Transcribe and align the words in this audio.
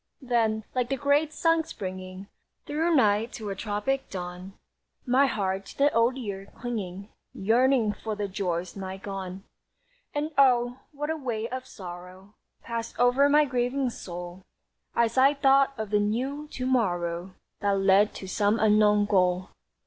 Then, 0.23 0.63
like 0.73 0.89
the 0.89 0.97
great 0.97 1.31
sun 1.31 1.63
springing 1.63 2.27
Through 2.65 2.95
night 2.95 3.31
to 3.33 3.51
a 3.51 3.55
tropic 3.55 4.09
dawn, 4.09 4.57
My 5.05 5.27
heart, 5.27 5.67
to 5.67 5.77
the 5.77 5.93
Old 5.93 6.17
Year 6.17 6.47
clinging, 6.57 7.09
Yearned 7.35 7.95
for 7.97 8.15
the 8.15 8.27
joys 8.27 8.75
nigh 8.75 8.97
gone. 8.97 9.43
And 10.15 10.31
oh, 10.39 10.79
what 10.91 11.11
a 11.11 11.15
wave 11.15 11.51
of 11.51 11.67
sorrow 11.67 12.33
Passed 12.63 12.97
over 12.99 13.29
my 13.29 13.45
grieving 13.45 13.91
soul, 13.91 14.41
As 14.95 15.19
I 15.19 15.35
thought 15.35 15.71
of 15.77 15.91
the 15.91 15.99
new 15.99 16.47
to 16.47 16.65
morrow 16.65 17.35
That 17.59 17.77
led 17.77 18.15
to 18.15 18.27
some 18.27 18.57
unknown 18.59 19.05
goal! 19.05 19.49